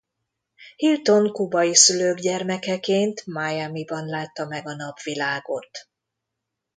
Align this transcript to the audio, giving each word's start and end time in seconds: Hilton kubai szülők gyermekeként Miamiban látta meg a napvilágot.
Hilton 0.77 1.31
kubai 1.31 1.73
szülők 1.75 2.19
gyermekeként 2.19 3.25
Miamiban 3.25 4.05
látta 4.05 4.45
meg 4.45 4.67
a 4.67 4.75
napvilágot. 4.75 5.87